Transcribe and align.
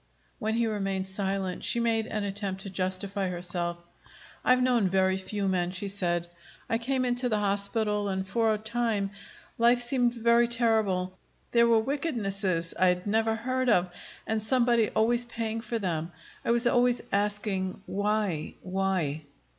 When 0.39 0.55
he 0.55 0.65
remained 0.65 1.05
silent, 1.05 1.63
she 1.63 1.79
made 1.79 2.07
an 2.07 2.23
attempt 2.23 2.61
to 2.61 2.71
justify 2.71 3.29
herself. 3.29 3.77
"I'd 4.43 4.63
known 4.63 4.89
very 4.89 5.15
few 5.15 5.47
men," 5.47 5.69
she 5.69 5.87
said. 5.89 6.27
"I 6.67 6.79
came 6.79 7.05
into 7.05 7.29
the 7.29 7.37
hospital, 7.37 8.09
and 8.09 8.27
for 8.27 8.51
a 8.51 8.57
time 8.57 9.11
life 9.59 9.79
seemed 9.79 10.15
very 10.15 10.47
terrible. 10.47 11.19
There 11.51 11.67
were 11.67 11.77
wickednesses 11.77 12.73
I 12.79 12.87
had 12.87 13.05
never 13.05 13.35
heard 13.35 13.69
of, 13.69 13.91
and 14.25 14.41
somebody 14.41 14.89
always 14.89 15.25
paying 15.27 15.61
for 15.61 15.77
them. 15.77 16.11
I 16.43 16.49
was 16.49 16.65
always 16.65 17.03
asking, 17.13 17.83
Why? 17.85 18.55
Why? 18.63 19.21